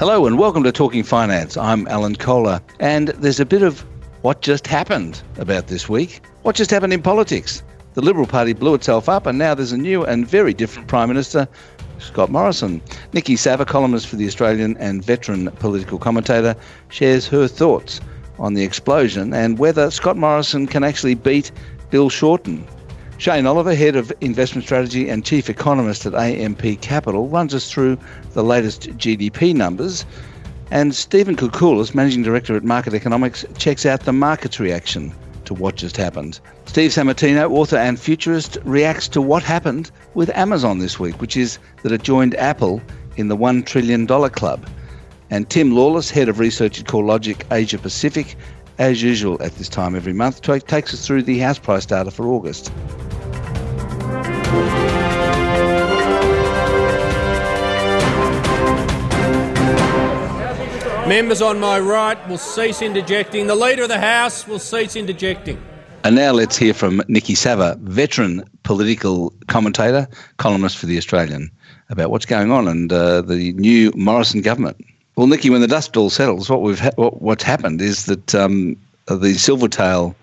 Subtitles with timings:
[0.00, 1.58] Hello and welcome to Talking Finance.
[1.58, 3.84] I'm Alan Kohler, and there's a bit of
[4.22, 6.22] what just happened about this week.
[6.40, 7.62] What just happened in politics?
[7.92, 11.08] The Liberal Party blew itself up, and now there's a new and very different Prime
[11.08, 11.46] Minister,
[11.98, 12.80] Scott Morrison.
[13.12, 16.56] Nikki Savva, columnist for The Australian and veteran political commentator,
[16.88, 18.00] shares her thoughts
[18.38, 21.52] on the explosion and whether Scott Morrison can actually beat
[21.90, 22.66] Bill Shorten.
[23.20, 27.98] Shane Oliver, Head of Investment Strategy and Chief Economist at AMP Capital, runs us through
[28.32, 30.06] the latest GDP numbers.
[30.70, 35.12] And Stephen Koukoulas, Managing Director at Market Economics, checks out the market's reaction
[35.44, 36.40] to what just happened.
[36.64, 41.58] Steve Sammartino, author and futurist, reacts to what happened with Amazon this week, which is
[41.82, 42.80] that it joined Apple
[43.18, 44.66] in the $1 trillion club.
[45.28, 48.34] And Tim Lawless, Head of Research at CoreLogic Asia Pacific,
[48.80, 52.26] as usual at this time every month, takes us through the house price data for
[52.26, 52.72] August.
[61.06, 63.48] Members on my right will cease interjecting.
[63.48, 65.60] The Leader of the House will cease interjecting.
[66.04, 71.50] And now let's hear from Nikki Savva, veteran political commentator, columnist for The Australian,
[71.90, 74.82] about what's going on and uh, the new Morrison government.
[75.16, 78.34] Well, Nikki, when the dust all settles, what we've ha- what, what's happened is that
[78.34, 80.14] um, the Silvertail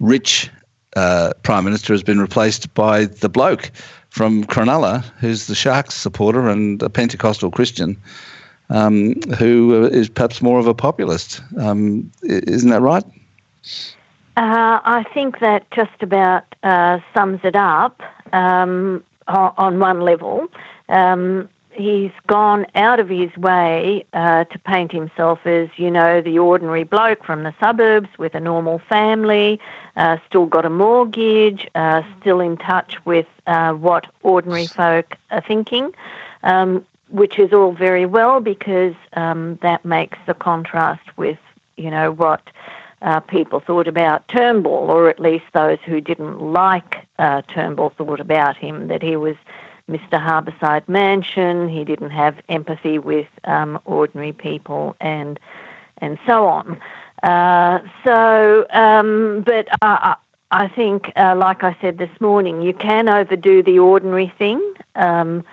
[0.00, 0.50] rich
[0.96, 3.70] uh, Prime Minister has been replaced by the bloke
[4.10, 7.96] from Cronulla, who's the Sharks supporter and a Pentecostal Christian,
[8.68, 11.40] um, who is perhaps more of a populist.
[11.58, 13.04] Um, isn't that right?
[14.36, 18.00] Uh, I think that just about uh, sums it up
[18.32, 20.48] um, on one level.
[20.88, 26.38] Um, he's gone out of his way uh, to paint himself as, you know, the
[26.38, 29.60] ordinary bloke from the suburbs with a normal family,
[29.96, 35.42] uh, still got a mortgage, uh, still in touch with uh, what ordinary folk are
[35.42, 35.92] thinking,
[36.42, 41.38] um, which is all very well because um, that makes the contrast with,
[41.76, 42.42] you know, what.
[43.04, 48.20] Uh, people thought about Turnbull, or at least those who didn't like uh, Turnbull thought
[48.20, 49.34] about him, that he was
[49.88, 50.20] Mr.
[50.20, 51.68] Harbourside Mansion.
[51.68, 55.38] He didn't have empathy with um, ordinary people, and
[55.98, 56.80] and so on.
[57.22, 60.16] Uh, so, um, but I,
[60.50, 64.60] I think, uh, like I said this morning, you can overdo the ordinary thing.
[64.96, 65.44] Um,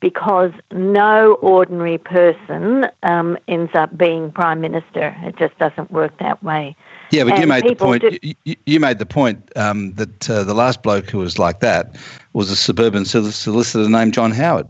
[0.00, 5.16] because no ordinary person um, ends up being prime minister.
[5.22, 6.76] It just doesn't work that way.
[7.10, 8.04] Yeah, but and you made the point.
[8.22, 11.96] you, you, made the point um, that uh, the last bloke who was like that
[12.34, 14.68] was a suburban solicitor named John Howard.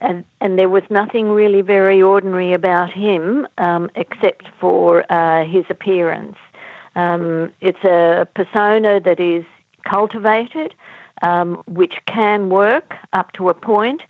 [0.00, 5.64] And, and there was nothing really very ordinary about him um, except for uh, his
[5.68, 6.36] appearance.
[6.94, 9.44] Um, it's a persona that is
[9.84, 10.74] cultivated,
[11.22, 14.02] um, which can work up to a point.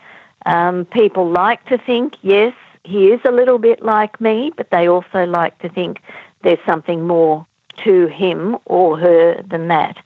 [0.48, 4.88] Um, people like to think, yes, he is a little bit like me, but they
[4.88, 6.00] also like to think
[6.42, 7.46] there's something more
[7.84, 10.02] to him or her than that.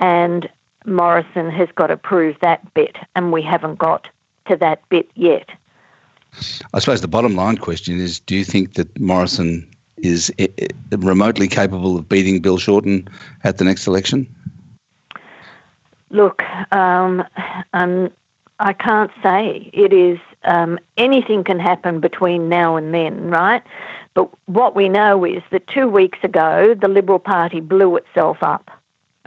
[0.00, 0.50] And
[0.86, 4.08] Morrison has got to prove that bit, and we haven't got
[4.48, 5.48] to that bit yet.
[6.74, 10.66] I suppose the bottom line question is do you think that Morrison is eh, eh,
[10.98, 13.08] remotely capable of beating Bill Shorten
[13.44, 14.26] at the next election?
[16.10, 16.42] Look,
[16.72, 17.24] um,
[17.72, 18.10] um,
[18.58, 19.70] I can't say.
[19.72, 23.62] It is um, anything can happen between now and then, right?
[24.14, 28.70] But what we know is that two weeks ago, the Liberal Party blew itself up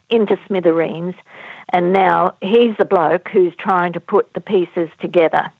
[0.09, 1.15] into smithereens,
[1.69, 5.51] and now he's the bloke who's trying to put the pieces together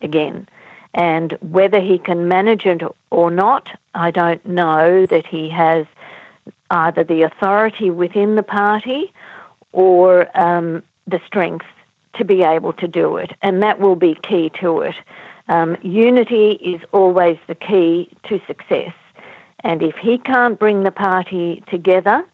[0.00, 0.48] again.
[0.94, 5.86] And whether he can manage it or not, I don't know that he has
[6.70, 9.12] either the authority within the party
[9.72, 11.66] or um, the strength
[12.16, 14.94] to be able to do it, and that will be key to it.
[15.48, 18.94] Um, unity is always the key to success,
[19.60, 22.24] and if he can't bring the party together,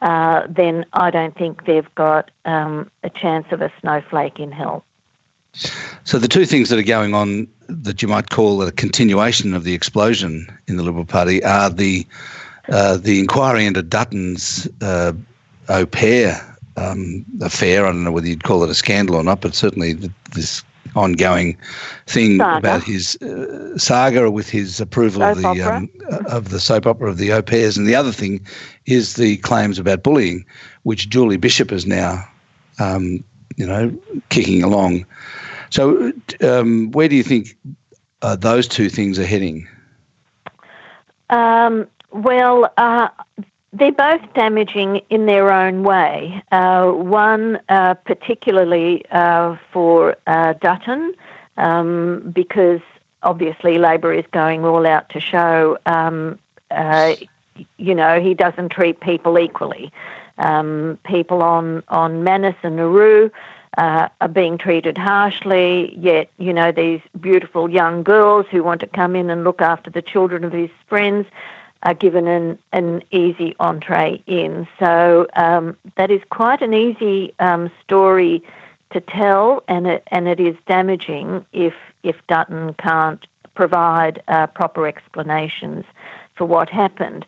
[0.00, 4.84] uh, then I don't think they've got um, a chance of a snowflake in hell.
[6.04, 9.64] So the two things that are going on that you might call a continuation of
[9.64, 12.06] the explosion in the Liberal Party are the
[12.68, 15.12] uh, the inquiry into Dutton's uh,
[15.68, 16.47] au pair
[16.78, 17.86] um, affair.
[17.86, 19.94] I don't know whether you'd call it a scandal or not, but certainly
[20.34, 20.62] this
[20.94, 21.56] ongoing
[22.06, 22.58] thing saga.
[22.58, 26.86] about his uh, saga with his approval soap of the um, uh, of the soap
[26.86, 28.44] opera of the au pairs, and the other thing
[28.86, 30.44] is the claims about bullying,
[30.84, 32.24] which Julie Bishop is now,
[32.78, 33.22] um,
[33.56, 33.96] you know,
[34.28, 35.04] kicking along.
[35.70, 37.56] So, um, where do you think
[38.22, 39.68] uh, those two things are heading?
[41.30, 43.08] Um, well, uh,
[43.72, 46.42] they're both damaging in their own way.
[46.50, 51.14] Uh, one, uh, particularly uh, for uh, Dutton,
[51.56, 52.80] um, because
[53.22, 56.38] obviously Labor is going all out to show, um,
[56.70, 57.14] uh,
[57.76, 59.92] you know, he doesn't treat people equally.
[60.38, 63.30] Um, people on, on Manus and Nauru
[63.76, 68.86] uh, are being treated harshly, yet, you know, these beautiful young girls who want to
[68.86, 71.26] come in and look after the children of his friends
[71.82, 74.66] are given an, an easy entree in.
[74.78, 78.42] So um, that is quite an easy um, story
[78.90, 84.86] to tell, and it, and it is damaging if, if Dutton can't provide uh, proper
[84.86, 85.84] explanations
[86.36, 87.26] for what happened.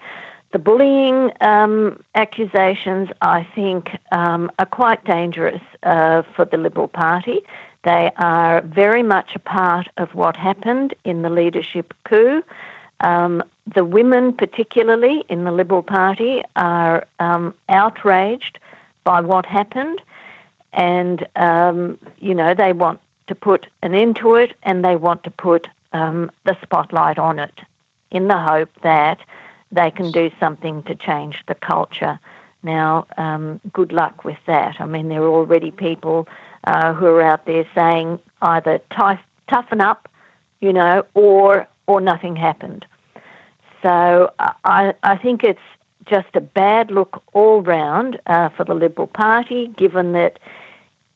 [0.53, 7.41] The bullying um, accusations, I think, um, are quite dangerous uh, for the Liberal Party.
[7.85, 12.43] They are very much a part of what happened in the leadership coup.
[13.00, 13.43] Um,
[13.75, 18.58] the women, particularly in the Liberal Party, are um, outraged
[19.05, 20.00] by what happened,
[20.72, 25.25] and um, you know they want to put an end to it, and they want
[25.25, 27.61] to put um, the spotlight on it,
[28.11, 29.19] in the hope that
[29.72, 32.19] they can do something to change the culture.
[32.62, 34.76] Now, um, good luck with that.
[34.81, 36.28] I mean, there are already people
[36.64, 38.81] uh, who are out there saying either
[39.49, 40.08] toughen up,
[40.61, 42.87] you know, or or nothing happened.
[43.82, 45.61] So I, I think it's
[46.06, 50.38] just a bad look all round uh, for the Liberal Party, given that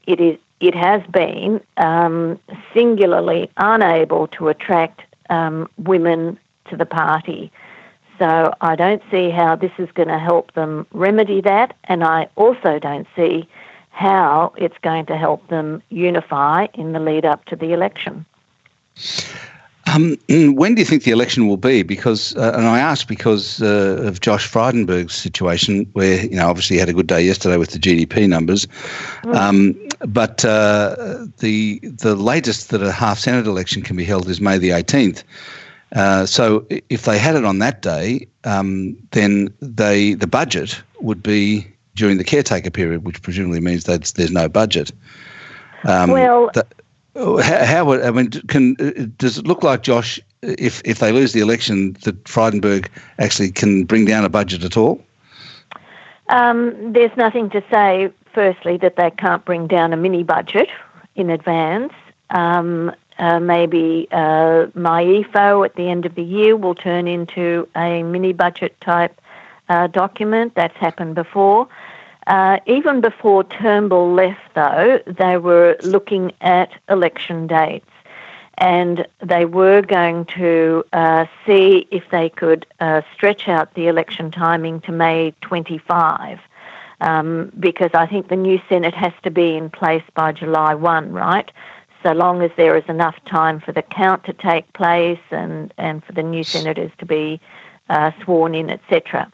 [0.07, 2.39] it is it has been um,
[2.73, 6.39] singularly unable to attract um, women
[6.71, 7.53] to the party.
[8.19, 12.29] So I don't see how this is going to help them remedy that, and I
[12.37, 13.49] also don't see
[13.91, 18.25] how it's going to help them unify in the lead up to the election.
[19.87, 21.83] Um, when do you think the election will be?
[21.83, 26.77] Because, uh, and I ask because uh, of Josh Frydenberg's situation, where you know obviously
[26.77, 28.67] he had a good day yesterday with the GDP numbers,
[29.23, 29.35] mm.
[29.35, 29.77] um,
[30.09, 34.59] but uh, the the latest that a half Senate election can be held is May
[34.59, 35.23] the eighteenth.
[35.95, 41.23] Uh, so if they had it on that day, um, then they the budget would
[41.23, 44.93] be during the caretaker period, which presumably means that there's no budget.
[45.85, 46.51] Um, well,
[47.15, 48.31] how would I mean?
[48.49, 48.75] Can
[49.19, 50.21] does it look like Josh?
[50.43, 52.89] If if they lose the election, that Frydenberg
[53.19, 55.01] actually can bring down a budget at all?
[56.29, 58.11] Um, there's nothing to say.
[58.33, 60.69] Firstly, that they can't bring down a mini budget
[61.15, 61.93] in advance.
[62.31, 68.03] Um, uh, maybe uh, MYEFO at the end of the year will turn into a
[68.03, 69.21] mini budget type
[69.69, 70.57] uh, document.
[70.57, 71.69] That's happened before.
[72.27, 77.91] Uh, even before Turnbull left, though, they were looking at election dates
[78.57, 84.31] and they were going to uh, see if they could uh, stretch out the election
[84.31, 86.39] timing to May 25.
[87.01, 91.13] Um, because I think the new Senate has to be in place by July 1,
[91.13, 91.51] right?
[92.05, 96.05] so long as there is enough time for the count to take place and, and
[96.05, 97.41] for the new senators to be
[97.89, 99.31] uh, sworn in, etc.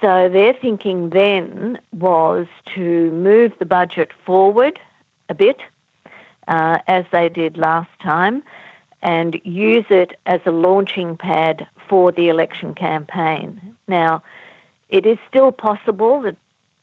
[0.00, 4.78] So their thinking then was to move the budget forward
[5.28, 5.60] a bit,
[6.48, 8.42] uh, as they did last time,
[9.02, 13.76] and use it as a launching pad for the election campaign.
[13.88, 14.22] Now,
[14.88, 16.36] it is still possible that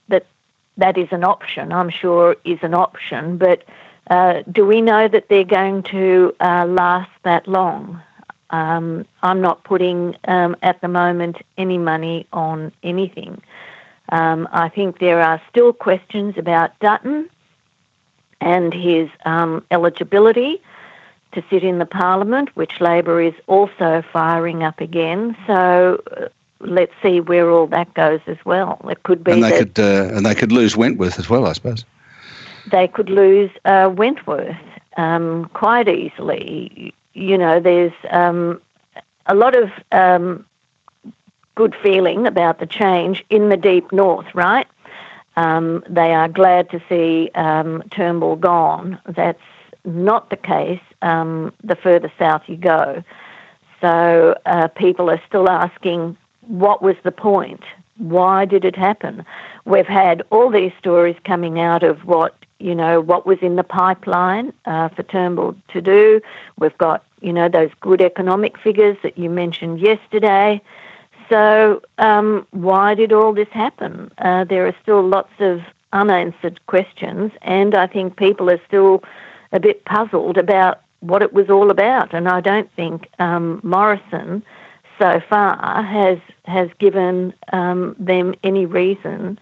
[0.10, 0.25] that,
[0.77, 1.71] that is an option.
[1.71, 3.63] I'm sure is an option, but
[4.10, 8.01] uh, do we know that they're going to uh, last that long?
[8.53, 13.41] Um, I'm not putting um, at the moment any money on anything.
[14.10, 17.29] Um, I think there are still questions about Dutton
[18.41, 20.62] and his um, eligibility
[21.31, 25.36] to sit in the parliament, which Labor is also firing up again.
[25.48, 26.27] So uh,
[26.60, 28.79] let's see where all that goes as well.
[28.89, 31.53] It could be and they could uh, and they could lose Wentworth as well, I
[31.53, 31.86] suppose
[32.67, 34.55] they could lose uh, Wentworth
[34.98, 36.93] um, quite easily.
[37.13, 38.62] You know, there's um,
[39.25, 40.46] a lot of um,
[41.55, 44.67] good feeling about the change in the deep north, right?
[45.36, 49.00] Um, they are glad to see um, Turnbull gone.
[49.08, 49.39] That's
[49.86, 53.03] not the case um, the further south you go.
[53.82, 56.17] So uh, people are still asking,
[56.48, 57.63] what was the point?
[57.98, 59.25] Why did it happen?
[59.65, 63.63] We've had all these stories coming out of what you know, what was in the
[63.63, 66.22] pipeline uh, for Turnbull to do.
[66.58, 70.62] We've got, you know, those good economic figures that you mentioned yesterday.
[71.29, 74.12] So, um, why did all this happen?
[74.17, 79.03] Uh, there are still lots of unanswered questions, and I think people are still
[79.51, 82.13] a bit puzzled about what it was all about.
[82.13, 84.43] And I don't think um, Morrison
[85.00, 89.38] so far has has given um, them any reason,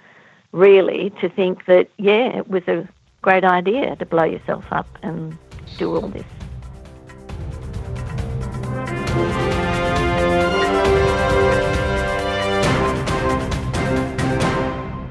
[0.52, 2.88] really, to think that yeah, it was a
[3.22, 5.38] great idea to blow yourself up and
[5.78, 6.26] do all this.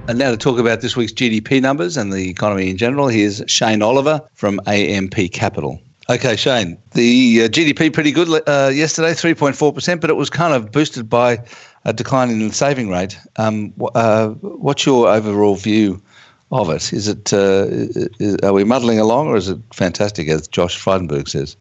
[0.08, 3.44] And now to talk about this week's GDP numbers and the economy in general, here's
[3.46, 5.80] Shane Oliver from AMP Capital.
[6.08, 10.72] Okay, Shane, the uh, GDP pretty good uh, yesterday, 3.4%, but it was kind of
[10.72, 11.38] boosted by
[11.84, 13.16] a decline in the saving rate.
[13.36, 16.02] Um, uh, what's your overall view
[16.50, 16.92] of it?
[16.92, 21.28] Is it uh, is, are we muddling along, or is it fantastic, as Josh Frydenberg
[21.28, 21.56] says?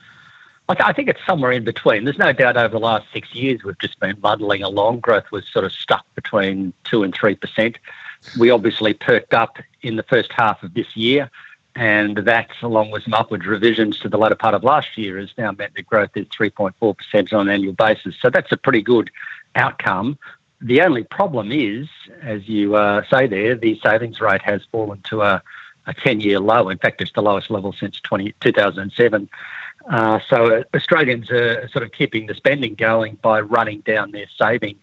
[0.67, 2.03] I, th- I think it's somewhere in between.
[2.03, 5.00] There's no doubt over the last six years we've just been muddling along.
[5.00, 7.77] Growth was sort of stuck between two and three percent.
[8.38, 11.29] We obviously perked up in the first half of this year
[11.75, 15.29] and that, along with some upward revisions to the latter part of last year, has
[15.38, 18.15] now meant that growth is 3.4% on an annual basis.
[18.19, 19.10] So that's a pretty good
[19.55, 20.17] outcome.
[20.62, 21.88] The only problem is,
[22.22, 25.42] as you uh, say there, the savings rate has fallen to a,
[25.88, 26.70] a 10 year low.
[26.70, 29.30] In fact, it's the lowest level since 20, 2007.
[29.89, 34.78] Uh, so Australians are sort of keeping the spending going by running down their saving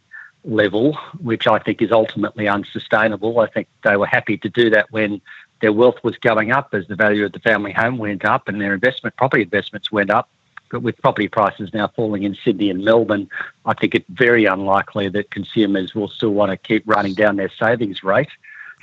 [0.45, 3.41] level, which I think is ultimately unsustainable.
[3.41, 5.21] I think they were happy to do that when
[5.61, 8.61] their wealth was going up as the value of the family home went up and
[8.61, 10.29] their investment property investments went up.
[10.71, 13.29] But with property prices now falling in Sydney and Melbourne,
[13.65, 17.51] I think it's very unlikely that consumers will still want to keep running down their
[17.51, 18.31] savings rate.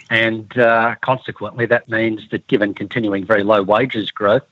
[0.10, 4.44] And uh, consequently, that means that given continuing very low wages growth,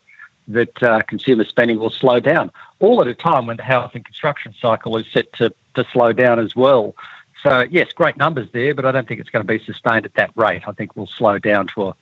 [0.48, 4.04] that uh, consumer spending will slow down, all at a time when the house and
[4.04, 6.96] construction cycle is set to, to slow down as well.
[7.44, 10.14] So, yes, great numbers there, but I don't think it's going to be sustained at
[10.16, 10.64] that rate.
[10.68, 11.96] I think we'll slow down to a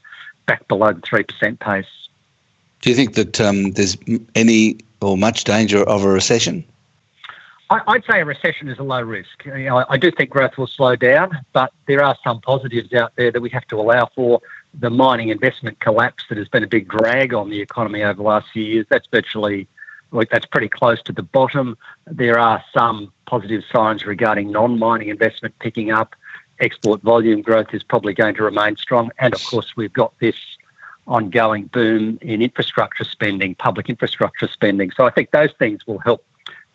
[0.45, 1.85] back below the 3% pace.
[2.81, 3.97] Do you think that um, there's
[4.35, 6.63] any or much danger of a recession?
[7.71, 9.45] I, would say a recession is a low risk.
[9.45, 13.15] You know, I do think growth will slow down, but there are some positives out
[13.15, 14.41] there that we have to allow for.
[14.73, 18.23] The mining investment collapse that has been a big drag on the economy over the
[18.23, 19.67] last few years, that's virtually,
[20.11, 21.77] like, that's pretty close to the bottom.
[22.07, 26.15] There are some positive signs regarding non-mining investment picking up
[26.59, 29.11] export volume growth is probably going to remain strong.
[29.19, 30.35] And of course, we've got this
[31.09, 34.91] ongoing boom in infrastructure spending, public infrastructure spending.
[34.91, 36.23] So I think those things will help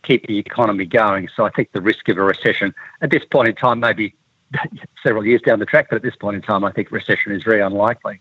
[0.03, 1.29] keep the economy going.
[1.35, 4.15] So I think the risk of a recession at this point in time, maybe
[5.03, 7.43] several years down the track, but at this point in time, I think recession is
[7.43, 8.21] very unlikely.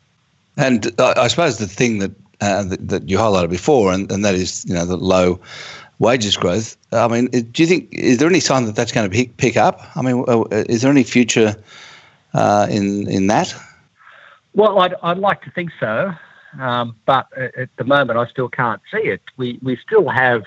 [0.56, 4.36] And I suppose the thing that uh, that, that, you highlighted before, and, and that
[4.36, 5.40] is you know the low
[6.00, 6.78] wages growth.
[6.92, 9.82] I mean, do you think is there any sign that that's going to pick, up?
[9.96, 11.56] I mean, uh, is there any future
[12.34, 13.56] uh, in in that?
[14.54, 16.14] Well, I'd, I'd like to think so,
[16.60, 19.22] um, but at the moment, I still can't see it.
[19.38, 20.44] We we still have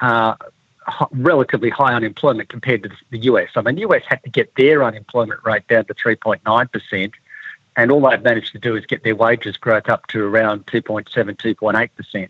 [0.00, 0.36] uh,
[1.10, 3.50] relatively high unemployment compared to the US.
[3.56, 6.68] I mean, the US had to get their unemployment rate down to three point nine
[6.68, 7.14] percent.
[7.76, 11.10] And all they've managed to do is get their wages growth up to around 2.7,
[11.12, 12.28] 2.8%.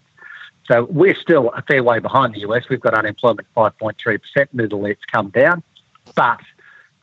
[0.67, 2.69] So we're still a fair way behind the US.
[2.69, 5.63] We've got unemployment 5.3%, middle it's come down,
[6.17, 6.41] but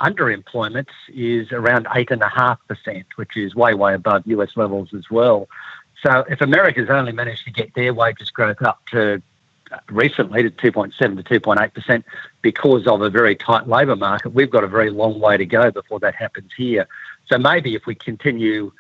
[0.02, 5.48] underemployment is around 8.5%, which is way, way above US levels as well.
[6.06, 9.22] So if America's only managed to get their wages growth up to
[9.72, 12.04] uh, recently to 2.7 to 2.8%
[12.42, 15.72] because of a very tight labour market, we've got a very long way to go
[15.72, 16.88] before that happens here.
[17.28, 18.72] So maybe if we continue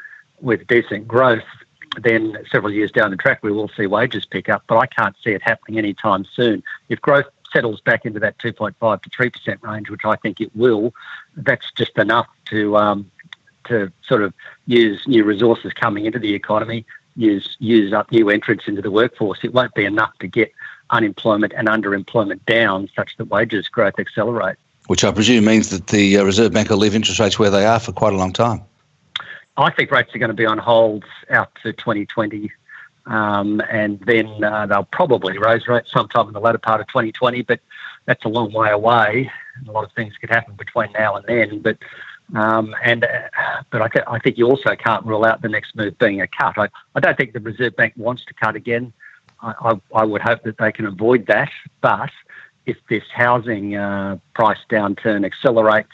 [0.42, 1.44] with decent growth
[2.02, 5.16] then several years down the track we will see wages pick up, but I can't
[5.24, 6.64] see it happening anytime soon.
[6.90, 10.94] If growth settles back into that 2.5 to 3% range, which I think it will,
[11.38, 13.12] that's just enough to um,
[13.66, 14.34] to sort of
[14.66, 19.40] use new resources coming into the economy, use use up new entrants into the workforce.
[19.44, 20.52] It won't be enough to get
[20.90, 24.58] unemployment and underemployment down such that wages growth accelerate.
[24.88, 27.66] Which I presume means that the uh, Reserve Bank will leave interest rates where they
[27.66, 28.62] are for quite a long time.
[29.56, 32.52] I think rates are going to be on hold out to 2020.
[33.06, 37.42] Um, and then uh, they'll probably raise rates sometime in the latter part of 2020,
[37.42, 37.60] but
[38.06, 39.32] that's a long way away.
[39.68, 41.78] A lot of things could happen between now and then, but
[42.34, 45.76] um, and uh, but I, th- I, think you also can't rule out the next
[45.76, 46.58] move being a cut.
[46.58, 48.94] I, I don't think the Reserve Bank wants to cut again.
[49.42, 52.10] I, I, I would hope that they can avoid that, but
[52.66, 55.92] if this housing uh, price downturn accelerates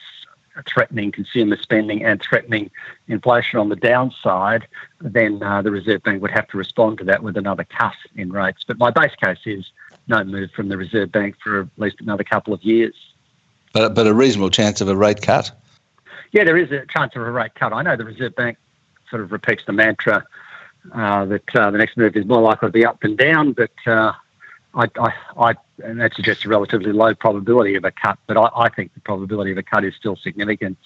[0.68, 2.70] threatening consumer spending and threatening
[3.08, 4.68] inflation on the downside,
[5.02, 8.32] then uh, the Reserve Bank would have to respond to that with another cut in
[8.32, 8.64] rates.
[8.68, 9.72] But my base case is
[10.08, 12.96] no move from the Reserve Bank for at least another couple of years.
[13.74, 15.52] But, but a reasonable chance of a rate cut?
[16.32, 17.74] Yeah, there is a chance of a rate cut.
[17.74, 18.58] I know the Reserve Bank
[19.10, 20.26] sort of repeats the mantra
[20.94, 23.72] uh, that uh, the next move is more likely to be up than down, but
[23.86, 24.14] uh,
[24.76, 28.50] I, I, I, and that suggests a relatively low probability of a cut, but I,
[28.56, 30.78] I think the probability of a cut is still significant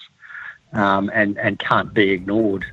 [0.72, 2.66] um, and, and can't be ignored.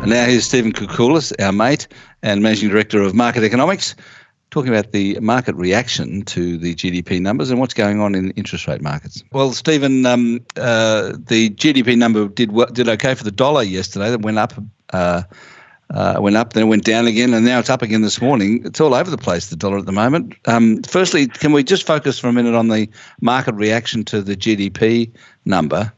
[0.00, 1.86] And now here's Stephen Koukoulas, our mate
[2.22, 3.94] and Managing Director of Market Economics,
[4.58, 8.66] talking about the market reaction to the GDP numbers and what's going on in interest
[8.66, 9.22] rate markets.
[9.30, 14.10] Well, Stephen, um, uh, the GDP number did did okay for the dollar yesterday.
[14.10, 14.54] That went up.
[14.92, 15.22] Uh,
[15.90, 18.60] uh, went up, then it went down again, and now it's up again this morning.
[18.62, 20.34] It's all over the place, the dollar at the moment.
[20.44, 22.90] Um, firstly, can we just focus for a minute on the
[23.22, 25.10] market reaction to the GDP
[25.46, 25.90] number?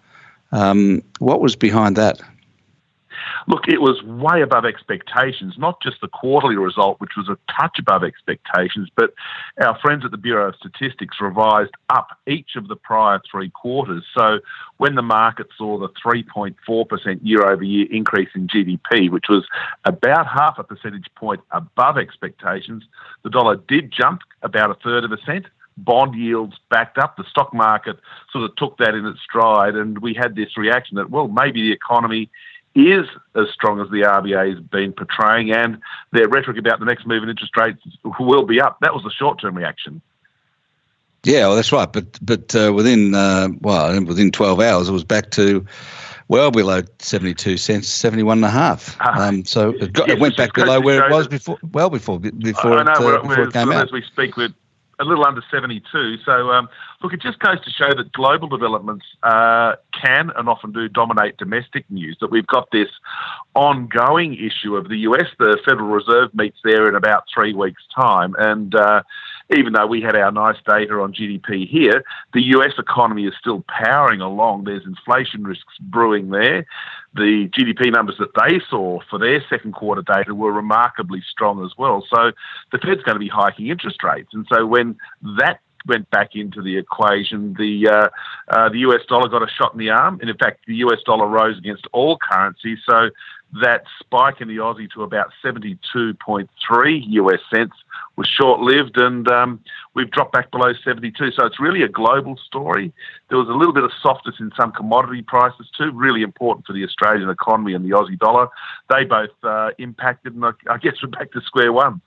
[0.53, 2.21] Um, what was behind that?
[3.47, 7.79] Look, it was way above expectations, not just the quarterly result, which was a touch
[7.79, 9.15] above expectations, but
[9.63, 14.05] our friends at the Bureau of Statistics revised up each of the prior three quarters.
[14.17, 14.41] So
[14.79, 19.47] when the market saw the 3.4% year over year increase in GDP, which was
[19.85, 22.85] about half a percentage point above expectations,
[23.23, 27.17] the dollar did jump about a third of a cent bond yields backed up.
[27.17, 27.99] The stock market
[28.33, 31.63] sort of took that in its stride, and we had this reaction that, well, maybe
[31.63, 32.31] the economy
[32.75, 35.81] is as strong as the RBA has been portraying, and
[36.13, 37.81] their rhetoric about the next move in interest rates
[38.19, 38.79] will be up.
[38.81, 40.01] That was the short term reaction.
[41.25, 41.93] Yeah, well, that's right.
[41.93, 45.67] But but uh, within uh, well within twelve hours, it was back to
[46.29, 48.97] well below seventy two cents, seventy one and a half.
[49.01, 49.29] Ah.
[49.29, 51.59] Um, so it, got, yes, it went back below where it was before.
[51.73, 53.85] Well, before before, I know, it, uh, before it came out.
[53.85, 54.55] As we speak, we're
[55.01, 56.19] a little under 72.
[56.25, 56.69] So, um,
[57.03, 61.39] look, it just goes to show that global developments uh, can and often do dominate
[61.39, 62.19] domestic news.
[62.21, 62.89] That we've got this
[63.55, 65.27] ongoing issue of the US.
[65.39, 69.03] The Federal Reserve meets there in about three weeks' time, and uh,
[69.57, 72.05] even though we had our nice data on GDP here,
[72.35, 74.65] the US economy is still powering along.
[74.65, 76.67] There's inflation risks brewing there.
[77.15, 81.73] The GDP numbers that they saw for their second quarter data were remarkably strong as
[81.77, 82.05] well.
[82.09, 82.31] So
[82.71, 84.31] the Fed's going to be hiking interest rates.
[84.33, 84.97] And so when
[85.39, 88.09] that went back into the equation, the uh,
[88.55, 90.99] uh, the US dollar got a shot in the arm, and in fact, the US
[91.05, 92.79] dollar rose against all currencies.
[92.89, 93.11] So
[93.61, 96.49] that spike in the Aussie to about 72.3
[97.09, 97.75] US cents
[98.17, 99.61] was short lived, and um,
[99.95, 101.33] we've dropped back below 72.
[101.33, 102.93] So it's really a global story.
[103.29, 106.73] There was a little bit of softness in some commodity prices too, really important for
[106.73, 108.49] the Australian economy and the Aussie dollar.
[108.89, 112.01] They both uh, impacted, and I, I guess we're back to square one.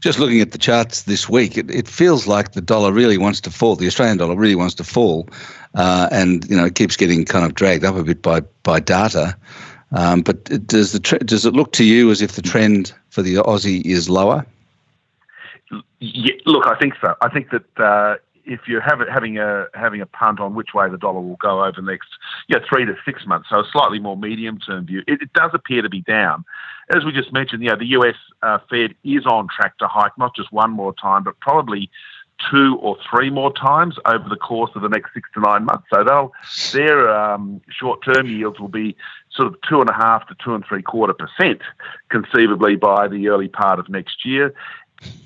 [0.00, 3.40] Just looking at the charts this week, it, it, feels like the dollar really wants
[3.42, 3.76] to fall.
[3.76, 5.28] The Australian dollar really wants to fall,
[5.74, 8.80] uh, and you know it keeps getting kind of dragged up a bit by by
[8.80, 9.36] data.
[9.92, 13.22] Um, but does the tre- does it look to you as if the trend for
[13.22, 14.44] the Aussie is lower?
[16.00, 17.14] Yeah, look, I think so.
[17.20, 20.98] I think that uh, if you're having a having a punt on which way the
[20.98, 22.08] dollar will go over the next
[22.48, 25.50] yeah three to six months, so a slightly more medium term view, it, it, does
[25.54, 26.44] appear to be down.
[26.94, 30.16] As we just mentioned, you know, the US uh, Fed is on track to hike
[30.18, 31.90] not just one more time, but probably
[32.50, 35.86] two or three more times over the course of the next six to nine months.
[35.92, 36.32] So they'll
[36.72, 38.96] their um, short term yields will be
[39.32, 41.60] sort of two and a half to two and three quarter percent,
[42.10, 44.54] conceivably by the early part of next year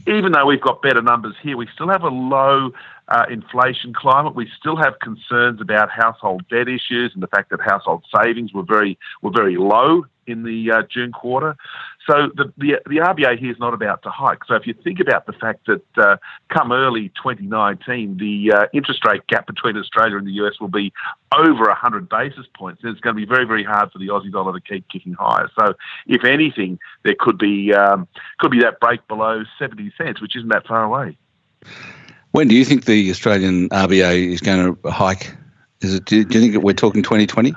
[0.06, 2.72] even though we've got better numbers here, we still have a low
[3.08, 4.34] uh, inflation climate.
[4.34, 8.64] We still have concerns about household debt issues and the fact that household savings were
[8.64, 11.56] very were very low in the uh, June quarter.
[12.06, 14.44] So the, the, the RBA here is not about to hike.
[14.46, 16.16] So if you think about the fact that uh,
[16.48, 20.92] come early 2019, the uh, interest rate gap between Australia and the US will be
[21.32, 24.32] over 100 basis points, and it's going to be very very hard for the Aussie
[24.32, 25.48] dollar to keep kicking higher.
[25.58, 25.74] So
[26.06, 28.08] if anything, there could be um,
[28.38, 31.16] could be that break below 70 cents, which isn't that far away.
[32.32, 35.34] When do you think the Australian RBA is going to hike?
[35.82, 36.04] Is it?
[36.06, 37.54] Do you think we're talking 2020?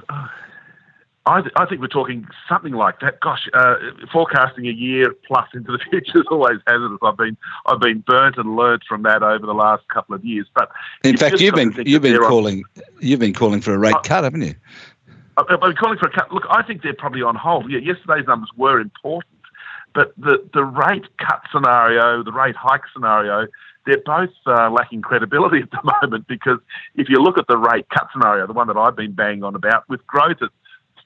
[1.27, 3.19] I, th- I, think we're talking something like that.
[3.19, 3.75] Gosh, uh,
[4.11, 6.99] forecasting a year plus into the future is always hazardous.
[7.01, 7.35] I've been
[7.65, 10.47] I've been burnt and learnt from that over the last couple of years.
[10.53, 10.69] But
[11.03, 14.23] in fact, you've been you've been calling on, you've been calling for a rate cut,
[14.23, 14.55] haven't you?
[15.37, 16.31] I've been calling for a cut.
[16.31, 17.71] Look, I think they're probably on hold.
[17.71, 19.33] Yeah, yesterday's numbers were important,
[19.93, 23.47] but the the rate cut scenario, the rate hike scenario,
[23.87, 26.59] they're both uh, lacking credibility at the moment because
[26.95, 29.55] if you look at the rate cut scenario, the one that I've been banging on
[29.55, 30.49] about, with growth at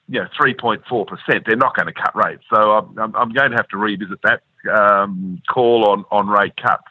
[0.10, 2.44] you know, 3.4%, they're not going to cut rates.
[2.54, 4.42] So I'm, I'm going to have to revisit that
[4.74, 6.84] um, call on, on rate cuts.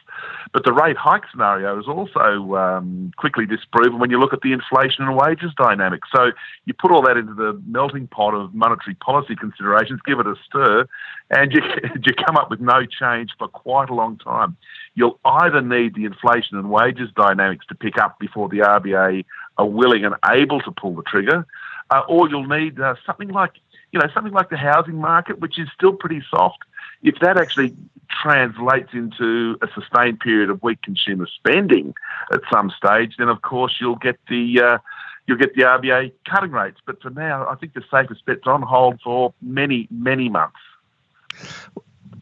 [0.53, 4.53] But the rate hike scenario is also um, quickly disproven when you look at the
[4.53, 6.01] inflation and wages dynamic.
[6.15, 6.31] So
[6.65, 10.35] you put all that into the melting pot of monetary policy considerations, give it a
[10.47, 10.87] stir,
[11.31, 11.61] and you,
[12.03, 14.57] you come up with no change for quite a long time.
[14.95, 19.25] You'll either need the inflation and wages dynamics to pick up before the RBA
[19.59, 21.47] are willing and able to pull the trigger,
[21.91, 23.53] uh, or you'll need uh, something like
[23.93, 26.59] you know something like the housing market, which is still pretty soft.
[27.03, 27.75] If that actually
[28.11, 31.95] translates into a sustained period of weak consumer spending
[32.33, 34.79] at some stage, then of course you'll get the uh,
[35.27, 36.81] you'll get the RBA cutting rates.
[36.85, 40.57] But for now, I think the safest bet's on hold for many, many months.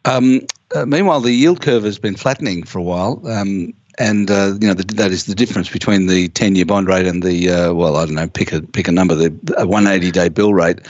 [0.05, 0.43] Um,
[0.75, 3.27] uh, meanwhile, the yield curve has been flattening for a while.
[3.27, 7.07] Um, and uh, you know the, that is the difference between the ten-year bond rate
[7.07, 9.15] and the uh, well, I don't know, pick a pick a number.
[9.15, 10.81] The 180-day bill rate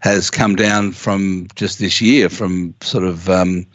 [0.00, 3.66] has come down from just this year from sort of um,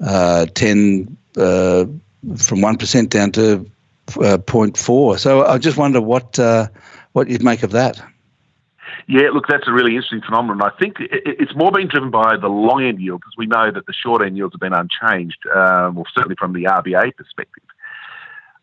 [0.00, 1.84] uh, 10 uh,
[2.36, 3.70] from 1% down to
[4.16, 5.18] uh, 0.4.
[5.18, 6.68] So I just wonder what uh,
[7.12, 8.02] what you'd make of that.
[9.06, 10.62] Yeah, look, that's a really interesting phenomenon.
[10.62, 13.86] I think it's more being driven by the long end yield because we know that
[13.86, 17.62] the short end yields have been unchanged, uh, well, certainly from the RBA perspective.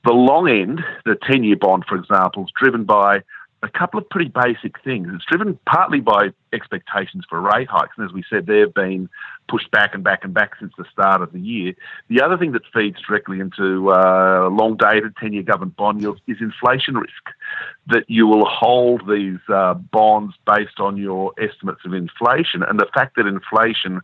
[0.05, 3.23] The long end, the 10 year bond, for example, is driven by
[3.63, 5.07] a couple of pretty basic things.
[5.11, 9.09] It's driven partly by expectations for rate hikes, and as we said, they've been
[9.49, 11.73] pushed back and back and back since the start of the year.
[12.07, 16.21] The other thing that feeds directly into uh, long dated 10 year government bond yields
[16.27, 17.23] is inflation risk.
[17.87, 22.87] That you will hold these uh, bonds based on your estimates of inflation, and the
[22.93, 24.01] fact that inflation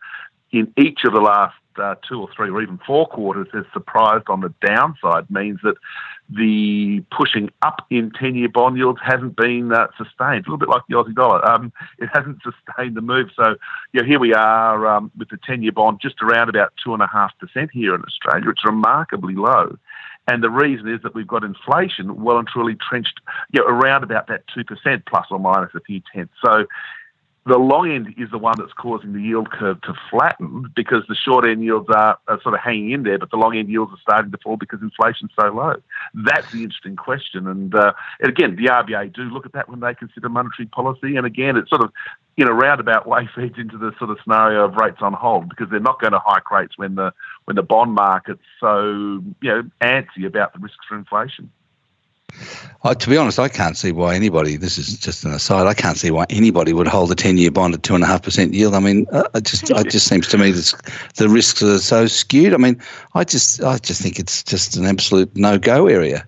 [0.51, 4.25] in each of the last uh, two or three or even four quarters has surprised
[4.27, 5.75] on the downside means that
[6.29, 10.45] the pushing up in 10 year bond yields hasn't been uh, sustained.
[10.45, 11.45] A little bit like the Aussie dollar.
[11.49, 13.29] Um, it hasn't sustained the move.
[13.35, 13.55] So,
[13.93, 17.95] yeah, here we are um, with the 10 year bond just around about 2.5% here
[17.95, 18.49] in Australia.
[18.49, 19.77] It's remarkably low.
[20.27, 23.19] And the reason is that we've got inflation well and truly trenched
[23.51, 26.33] you know, around about that 2% plus or minus a few tenths.
[26.43, 26.65] So
[27.45, 31.15] the long end is the one that's causing the yield curve to flatten because the
[31.15, 33.91] short end yields are, are, sort of hanging in there, but the long end yields
[33.91, 35.75] are starting to fall because inflation's so low.
[36.13, 37.47] That's the interesting question.
[37.47, 41.15] And, uh, and again, the RBA do look at that when they consider monetary policy.
[41.15, 41.91] And again, it sort of,
[42.37, 45.67] in a roundabout way, feeds into the sort of scenario of rates on hold because
[45.71, 47.11] they're not going to hike rates when the
[47.45, 51.51] when the bond market's so you know antsy about the risks for inflation.
[52.83, 54.57] Uh, to be honest, I can't see why anybody.
[54.57, 55.67] This is just an aside.
[55.67, 58.23] I can't see why anybody would hold a ten-year bond at two and a half
[58.23, 58.73] percent yield.
[58.73, 60.73] I mean, uh, it just it just seems to me that
[61.17, 62.53] the risks are so skewed.
[62.53, 62.81] I mean,
[63.13, 66.27] I just I just think it's just an absolute no-go area.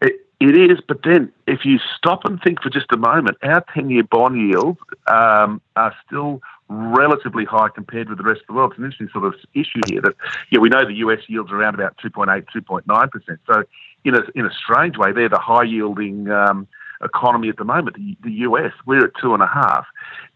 [0.00, 3.64] It, it is, but then if you stop and think for just a moment, our
[3.74, 8.72] ten-year bond yields um, are still relatively high compared with the rest of the world.
[8.72, 10.14] It's an interesting sort of issue here that,
[10.50, 13.38] yeah, we know the US yields around about 2.8, 2.9%.
[13.46, 13.64] So
[14.06, 16.68] in a, in a strange way, they're the high yielding um,
[17.02, 18.72] economy at the moment, the, the, US.
[18.86, 19.84] We're at two and a half.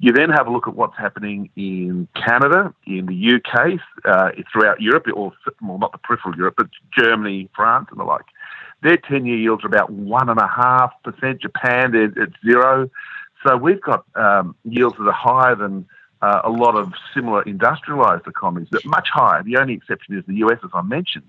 [0.00, 4.80] You then have a look at what's happening in Canada, in the UK, uh, throughout
[4.80, 8.26] Europe, or well, not the peripheral Europe, but Germany, France, and the like.
[8.82, 11.40] Their 10 year yields are about 1.5%.
[11.40, 12.90] Japan, they're at zero.
[13.46, 15.86] So we've got um, yields that are higher than
[16.22, 19.42] uh, a lot of similar industrialized economies, but much higher.
[19.42, 21.24] The only exception is the US, as I mentioned.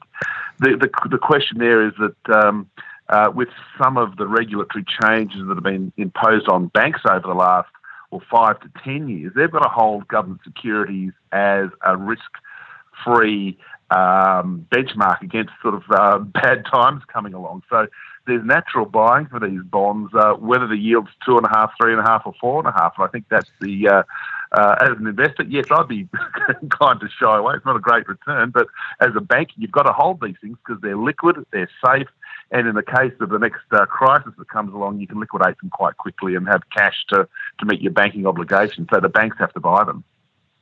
[0.60, 2.70] The, the, the question there is that um,
[3.10, 3.50] uh, with
[3.82, 7.70] some of the regulatory changes that have been imposed on banks over the last
[8.10, 13.58] or five to ten years, they've got to hold government securities as a risk-free
[13.92, 17.64] um, benchmark against sort of uh, bad times coming along.
[17.70, 17.88] So
[18.28, 21.92] there's natural buying for these bonds, uh, whether the yield's two and a half, three
[21.92, 22.94] and a half, or four and a half.
[22.98, 24.04] And I think that's the uh,
[24.52, 26.08] uh, as an investor, yes, I'd be
[26.62, 27.56] inclined to shy away.
[27.56, 28.68] It's not a great return, but
[29.00, 32.08] as a bank, you've got to hold these things because they're liquid, they're safe,
[32.52, 35.58] and in the case of the next uh, crisis that comes along, you can liquidate
[35.60, 37.28] them quite quickly and have cash to,
[37.60, 38.90] to meet your banking obligations.
[38.94, 40.04] So the banks have to buy them.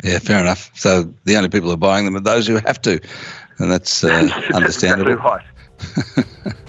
[0.04, 0.69] Yeah, fair enough.
[0.75, 3.02] So the only people who are buying them are those who have to,
[3.58, 5.15] and that's uh, understandable.
[5.15, 5.43] right.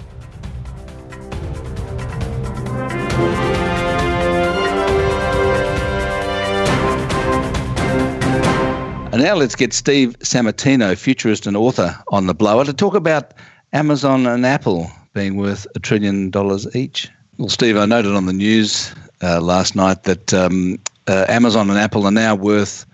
[9.11, 13.33] And now let's get Steve Sammartino, futurist and author, on the blower to talk about
[13.73, 17.09] Amazon and Apple being worth a trillion dollars each.
[17.37, 21.77] Well, Steve, I noted on the news uh, last night that um, uh, Amazon and
[21.77, 22.85] Apple are now worth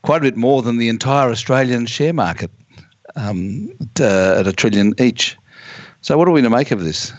[0.00, 2.50] quite a bit more than the entire Australian share market
[3.16, 3.70] um,
[4.00, 5.36] uh, at a trillion each.
[6.00, 7.12] So, what are we to make of this?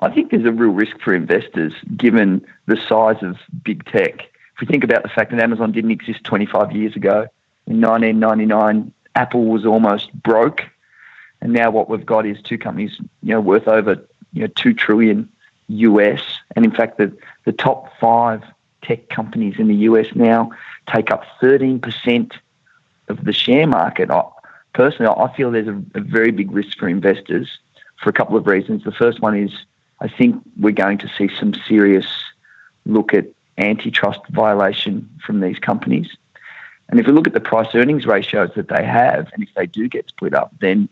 [0.00, 4.60] I think there's a real risk for investors given the size of big tech if
[4.60, 7.28] we think about the fact that Amazon didn't exist 25 years ago,
[7.66, 10.62] in 1999, Apple was almost broke,
[11.40, 13.96] and now what we've got is two companies, you know, worth over
[14.32, 15.28] you know two trillion
[15.68, 16.22] US,
[16.54, 18.42] and in fact, the the top five
[18.82, 20.50] tech companies in the US now
[20.92, 22.32] take up 13%
[23.08, 24.10] of the share market.
[24.10, 24.22] I,
[24.74, 27.58] personally, I feel there's a, a very big risk for investors
[28.02, 28.84] for a couple of reasons.
[28.84, 29.52] The first one is
[30.00, 32.06] I think we're going to see some serious
[32.84, 33.26] look at
[33.58, 36.16] antitrust violation from these companies.
[36.88, 39.66] And if we look at the price earnings ratios that they have, and if they
[39.66, 40.88] do get split up, then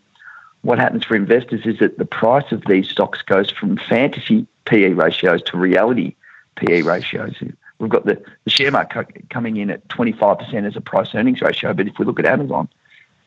[0.62, 4.90] what happens for investors is that the price of these stocks goes from fantasy PE
[4.90, 6.14] ratios to reality
[6.56, 7.34] PE ratios.
[7.78, 11.74] We've got the, the share market coming in at 25% as a price earnings ratio,
[11.74, 12.68] but if we look at Amazon,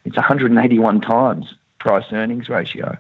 [0.06, 2.98] it's 181 times price earnings ratio.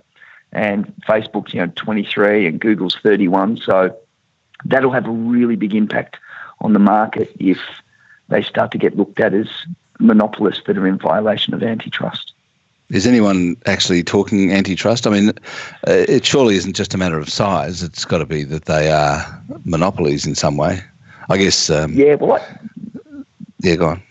[0.51, 3.57] And Facebook's, you know, 23 and Google's 31.
[3.57, 3.97] So
[4.65, 6.17] that'll have a really big impact
[6.61, 7.59] on the market if
[8.29, 9.47] they start to get looked at as
[9.99, 12.33] monopolists that are in violation of antitrust.
[12.89, 15.07] Is anyone actually talking antitrust?
[15.07, 17.81] I mean, uh, it surely isn't just a matter of size.
[17.81, 20.81] It's got to be that they are monopolies in some way.
[21.29, 21.71] I guess.
[21.71, 22.57] Um, yeah, well, I,
[23.61, 24.03] yeah, go on.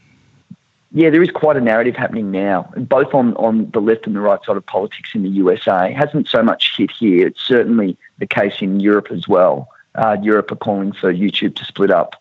[0.92, 4.20] Yeah, there is quite a narrative happening now, both on, on the left and the
[4.20, 5.90] right side of politics in the USA.
[5.90, 7.26] It hasn't so much hit here.
[7.26, 9.68] It's certainly the case in Europe as well.
[9.96, 12.14] Uh, Europe are calling for YouTube to split up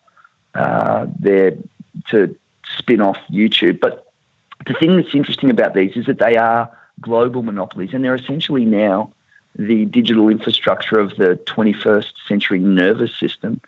[0.54, 1.56] uh, their
[2.08, 2.36] to
[2.78, 3.80] spin off YouTube.
[3.80, 4.12] But
[4.66, 8.64] the thing that's interesting about these is that they are global monopolies, and they're essentially
[8.64, 9.12] now
[9.56, 13.60] the digital infrastructure of the 21st century nervous system.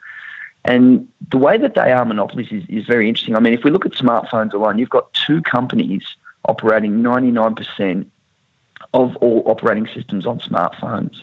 [0.65, 3.37] And the way that they are monopolies is, is very interesting.
[3.37, 6.03] I mean, if we look at smartphones alone, you've got two companies
[6.49, 8.07] operating 99%
[8.93, 11.17] of all operating systems on smartphones.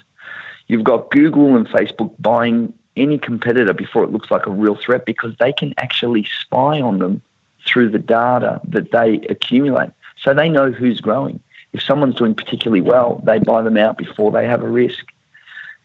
[0.68, 5.06] You've got Google and Facebook buying any competitor before it looks like a real threat
[5.06, 7.22] because they can actually spy on them
[7.66, 9.90] through the data that they accumulate.
[10.18, 11.40] So they know who's growing.
[11.74, 15.06] If someone's doing particularly well, they buy them out before they have a risk.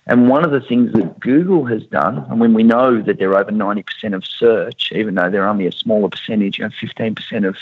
[0.06, 3.36] And one of the things that Google has done, and when we know that they're
[3.36, 7.56] over 90% of search, even though they're only a smaller percentage, you know, 15% of,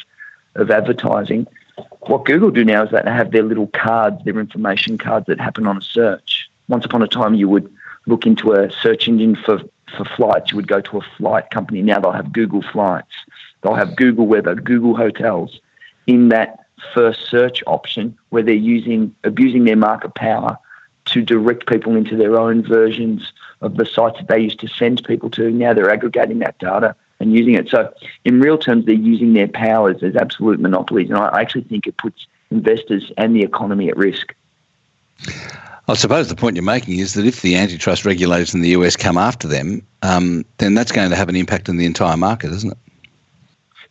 [0.54, 1.46] of advertising,
[2.02, 5.40] what Google do now is that they have their little cards, their information cards that
[5.40, 6.48] happen on a search.
[6.68, 7.72] Once upon a time, you would
[8.06, 9.60] look into a search engine for,
[9.96, 11.82] for flights, you would go to a flight company.
[11.82, 13.14] Now they'll have Google Flights.
[13.62, 15.60] They'll have Google Weather, Google Hotels
[16.06, 20.58] in that first search option where they're using abusing their market power
[21.06, 25.02] to direct people into their own versions of the sites that they used to send
[25.04, 25.50] people to.
[25.50, 27.68] Now they're aggregating that data and using it.
[27.68, 27.92] So
[28.24, 31.08] in real terms, they're using their powers as absolute monopolies.
[31.08, 34.34] And I actually think it puts investors and the economy at risk.
[35.88, 38.96] I suppose the point you're making is that if the antitrust regulators in the US
[38.96, 42.52] come after them, um, then that's going to have an impact on the entire market,
[42.52, 42.78] isn't it?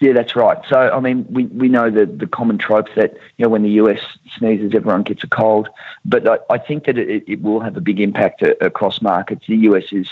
[0.02, 0.58] Yeah, that's right.
[0.68, 3.70] So, I mean, we, we know the, the common tropes that, you know, when the
[3.72, 4.00] US
[4.38, 5.70] sneezes, everyone gets a cold.
[6.04, 9.46] But I, I think that it, it will have a big impact a, across markets.
[9.48, 10.10] The US is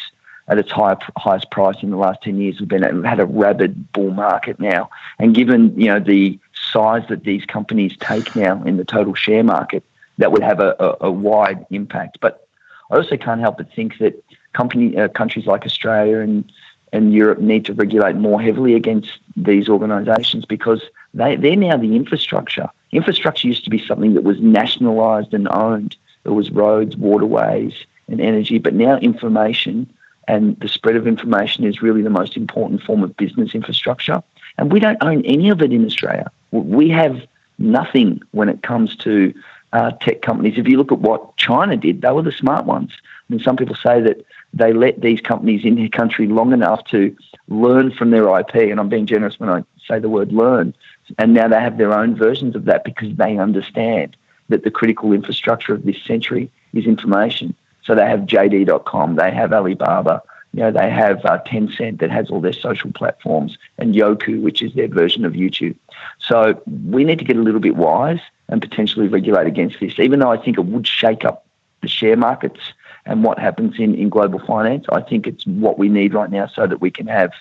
[0.48, 2.62] at its high, highest price in the last 10 years.
[2.62, 4.89] We've been had a rabid bull market now.
[5.19, 6.39] And given, you know, the
[6.72, 9.84] size that these companies take now in the total share market,
[10.17, 12.19] that would have a, a, a wide impact.
[12.21, 12.47] But
[12.91, 14.23] I also can't help but think that
[14.54, 16.52] company, uh, countries like Australia and
[16.91, 20.84] and Europe need to regulate more heavily against these organisations because
[21.15, 22.69] they, they're now the infrastructure.
[22.91, 25.97] Infrastructure used to be something that was nationalised and owned.
[26.23, 27.73] It was roads, waterways,
[28.08, 29.91] and energy, but now information
[30.28, 34.23] and the spread of information is really the most important form of business infrastructure.
[34.58, 36.32] And we don't own any of it in Australia.
[36.52, 37.21] We have
[37.58, 39.34] nothing when it comes to
[39.74, 40.58] uh, tech companies.
[40.58, 42.92] If you look at what China did, they were the smart ones.
[43.02, 46.86] I mean, some people say that they let these companies in their country long enough
[46.86, 47.16] to
[47.48, 50.74] learn from their IP, and I'm being generous when I say the word learn,
[51.18, 54.16] and now they have their own versions of that because they understand
[54.50, 57.56] that the critical infrastructure of this century is information.
[57.84, 60.22] So they have JD.com, they have Alibaba,
[60.54, 64.62] you know, they have uh, Tencent that has all their social platforms, and Youku, which
[64.62, 65.76] is their version of YouTube.
[66.20, 68.20] So we need to get a little bit wise
[68.54, 71.44] and potentially regulate against this, even though I think it would shake up
[71.82, 72.60] the share markets
[73.04, 74.86] and what happens in, in global finance.
[74.89, 77.32] I think it's what we need right now so that we can have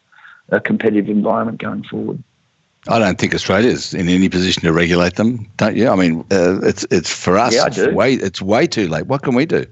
[0.48, 2.22] a competitive environment going forward.
[2.88, 5.90] I don't think Australia's in any position to regulate them, don't you?
[5.90, 7.54] I mean, uh, it's it's for us.
[7.54, 7.94] Yeah, I it's do.
[7.94, 9.06] way it's way too late.
[9.06, 9.66] What can we do?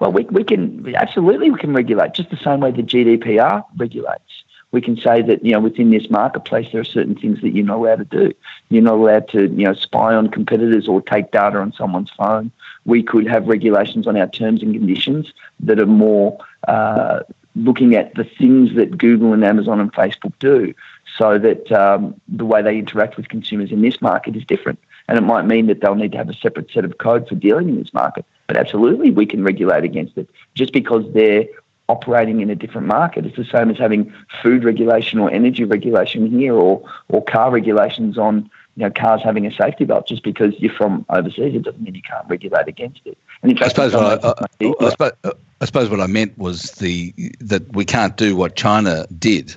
[0.00, 4.42] Well, we, we can absolutely we can regulate just the same way the GDPR regulates
[4.74, 7.64] we can say that you know within this marketplace there are certain things that you're
[7.64, 8.34] not allowed to do.
[8.70, 12.50] You're not allowed to you know spy on competitors or take data on someone's phone.
[12.84, 17.20] We could have regulations on our terms and conditions that are more uh,
[17.54, 20.74] looking at the things that Google and Amazon and Facebook do,
[21.16, 24.80] so that um, the way they interact with consumers in this market is different.
[25.06, 27.36] And it might mean that they'll need to have a separate set of code for
[27.36, 28.24] dealing in this market.
[28.48, 31.44] But absolutely, we can regulate against it just because they're
[31.88, 33.26] operating in a different market.
[33.26, 38.16] It's the same as having food regulation or energy regulation here or, or car regulations
[38.16, 40.06] on you know, cars having a safety belt.
[40.06, 43.16] Just because you're from overseas, it doesn't mean you can't regulate against it.
[43.42, 45.12] And in fact, I suppose, what I, I, I, suppose,
[45.60, 49.54] I suppose what I meant was the that we can't do what China did,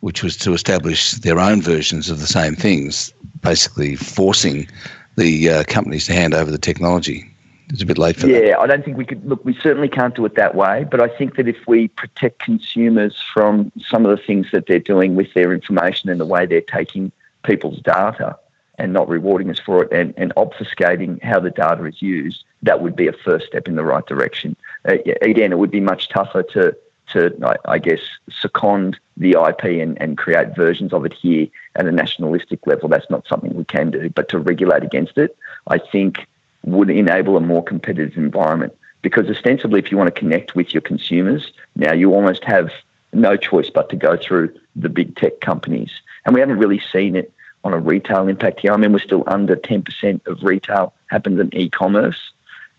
[0.00, 3.12] which was to establish their own versions of the same things,
[3.42, 4.68] basically forcing
[5.16, 7.29] the uh, companies to hand over the technology.
[7.70, 8.46] It's a bit late for yeah, that.
[8.46, 9.44] Yeah, I don't think we could look.
[9.44, 10.84] We certainly can't do it that way.
[10.90, 14.80] But I think that if we protect consumers from some of the things that they're
[14.80, 17.12] doing with their information and the way they're taking
[17.44, 18.36] people's data
[18.78, 22.82] and not rewarding us for it and, and obfuscating how the data is used, that
[22.82, 24.56] would be a first step in the right direction.
[24.88, 26.76] Uh, again, it would be much tougher to
[27.12, 31.86] to, I, I guess, second the IP and, and create versions of it here at
[31.86, 32.88] a nationalistic level.
[32.88, 34.10] That's not something we can do.
[34.10, 36.28] But to regulate against it, I think
[36.64, 38.76] would enable a more competitive environment.
[39.02, 42.70] Because ostensibly, if you want to connect with your consumers, now you almost have
[43.12, 45.90] no choice but to go through the big tech companies.
[46.24, 47.32] And we haven't really seen it
[47.64, 48.72] on a retail impact here.
[48.72, 52.32] I mean, we're still under 10% of retail happens in e commerce.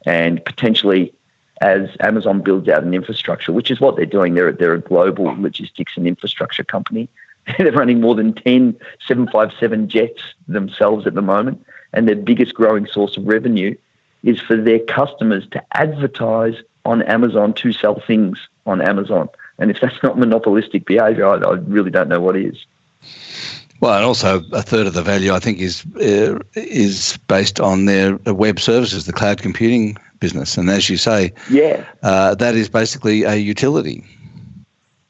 [0.05, 1.13] And potentially,
[1.61, 5.25] as Amazon builds out an infrastructure, which is what they're doing, they're, they're a global
[5.39, 7.07] logistics and infrastructure company.
[7.57, 11.63] they're running more than 10 757 jets themselves at the moment.
[11.93, 13.75] And their biggest growing source of revenue
[14.23, 19.30] is for their customers to advertise on Amazon to sell things on Amazon.
[19.58, 22.65] And if that's not monopolistic behaviour, I, I really don't know what is.
[23.80, 27.86] Well, and also a third of the value, I think, is uh, is based on
[27.86, 30.56] their web services, the cloud computing business.
[30.56, 34.06] And as you say, yeah, uh, that is basically a utility.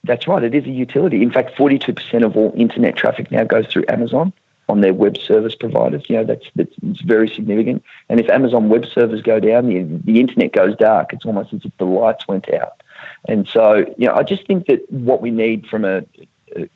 [0.05, 0.41] That's right.
[0.41, 1.21] It is a utility.
[1.21, 4.31] In fact, forty-two percent of all internet traffic now goes through Amazon
[4.71, 6.03] on their web service providers.
[6.07, 7.83] You know, that's that's very significant.
[8.09, 11.13] And if Amazon web servers go down, the the internet goes dark.
[11.13, 12.81] It's almost as if the lights went out.
[13.27, 16.03] And so, you know, I just think that what we need from a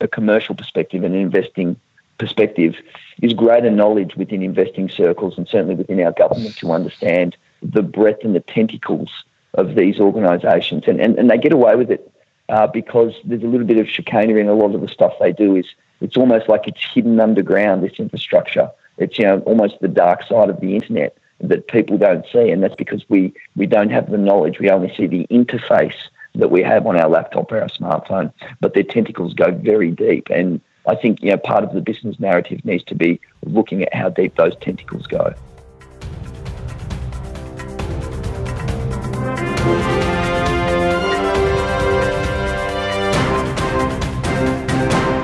[0.00, 1.78] a commercial perspective and an investing
[2.18, 2.74] perspective
[3.22, 8.24] is greater knowledge within investing circles and certainly within our government to understand the breadth
[8.24, 9.10] and the tentacles
[9.54, 10.84] of these organisations.
[10.86, 12.10] And, and, and they get away with it
[12.48, 15.32] uh, because there's a little bit of chicanery in a lot of the stuff they
[15.32, 15.66] do is
[16.00, 18.70] it's almost like it's hidden underground, this infrastructure.
[18.98, 22.50] It's, you know, almost the dark side of the internet that people don't see.
[22.50, 24.58] And that's because we, we don't have the knowledge.
[24.58, 25.96] We only see the interface
[26.36, 30.28] that we have on our laptop or our smartphone, but their tentacles go very deep.
[30.30, 33.92] And I think you know part of the business narrative needs to be looking at
[33.92, 35.34] how deep those tentacles go.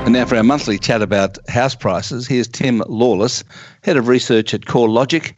[0.05, 3.45] And now for our monthly chat about house prices, here's Tim Lawless,
[3.83, 5.33] Head of Research at CoreLogic,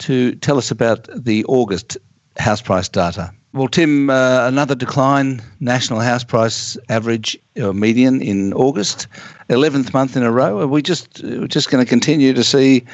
[0.00, 1.96] to tell us about the August
[2.36, 3.32] house price data.
[3.54, 9.06] Well, Tim, uh, another decline, national house price average or median in August,
[9.48, 10.60] 11th month in a row.
[10.60, 12.84] Are we just just going to continue to see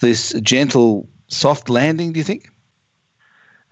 [0.00, 2.50] this gentle, soft landing, do you think?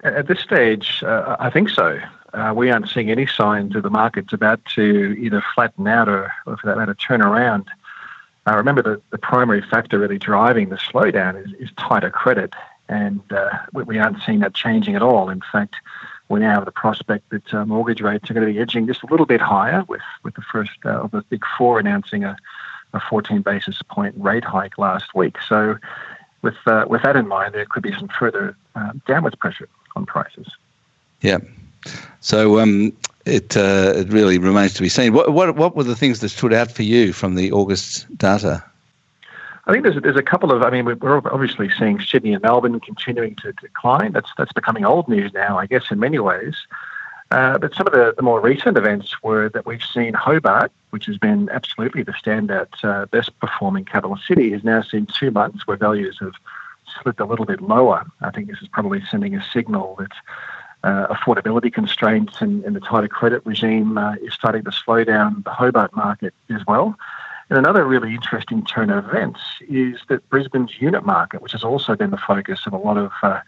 [0.03, 1.99] At this stage, uh, I think so.
[2.33, 6.31] Uh, we aren't seeing any signs of the market's about to either flatten out or,
[6.45, 7.67] or for that matter, turn around.
[8.47, 12.53] Uh, remember, the, the primary factor really driving the slowdown is, is tighter credit,
[12.89, 15.29] and uh, we, we aren't seeing that changing at all.
[15.29, 15.75] In fact,
[16.29, 19.03] we now have the prospect that uh, mortgage rates are going to be edging just
[19.03, 22.37] a little bit higher, with with the first uh, of the big four announcing a,
[22.93, 25.37] a 14 basis point rate hike last week.
[25.47, 25.77] So,
[26.41, 30.05] with uh, with that in mind, there could be some further uh, downwards pressure on
[30.05, 30.47] prices.
[31.21, 31.39] Yeah.
[32.19, 32.93] So um,
[33.25, 35.13] it uh, it really remains to be seen.
[35.13, 38.63] What, what what were the things that stood out for you from the August data?
[39.67, 40.63] I think there's there's a couple of.
[40.63, 44.11] I mean, we're obviously seeing Sydney and Melbourne continuing to decline.
[44.11, 46.55] That's that's becoming old news now, I guess, in many ways.
[47.31, 51.05] Uh, but some of the, the more recent events were that we've seen Hobart, which
[51.05, 55.65] has been absolutely the standout, uh, best performing capital city, has now seen two months
[55.65, 56.33] where values have
[57.01, 58.05] slipped a little bit lower.
[58.19, 60.11] I think this is probably sending a signal that
[60.83, 65.41] uh, affordability constraints and, and, the tighter credit regime uh, is starting to slow down
[65.45, 66.97] the Hobart market as well.
[67.49, 71.95] And another really interesting turn of events is that Brisbane's unit market, which has also
[71.95, 73.41] been the focus of a lot of uh,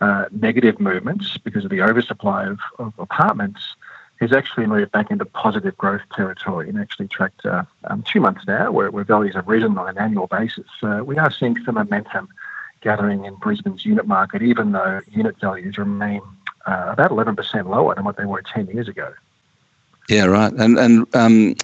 [0.00, 3.74] uh, negative movements because of the oversupply of, of, apartments,
[4.20, 8.46] has actually moved back into positive growth territory and actually tracked uh, um, two months
[8.46, 10.66] now where, where, values have risen on an annual basis.
[10.82, 12.28] Uh, we are seeing some momentum
[12.82, 16.20] gathering in Brisbane's unit market, even though unit values remain
[16.66, 19.12] uh, about 11% lower than what they were 10 years ago.
[20.08, 20.52] Yeah, right.
[20.52, 21.54] And and um,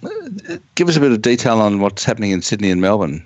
[0.75, 3.25] give us a bit of detail on what's happening in Sydney and Melbourne.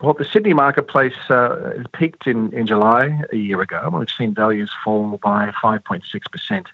[0.00, 3.88] Well, the Sydney marketplace uh, peaked in, in July a year ago.
[3.96, 6.66] We've seen values fall by 5.6%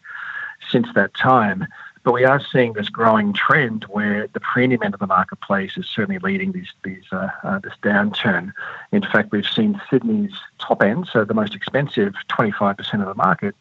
[0.71, 1.67] since that time.
[2.09, 5.87] But we are seeing this growing trend where the premium end of the marketplace is
[5.87, 8.55] certainly leading these, these, uh, uh, this downturn.
[8.93, 13.55] In fact, we've seen Sydney's top end, so the most expensive 25% of the market,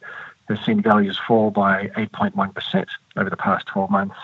[0.47, 2.85] has seen values fall by 8.1%
[3.17, 4.15] over the past 12 months.